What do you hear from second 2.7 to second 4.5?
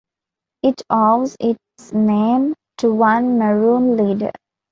to one maroon leader.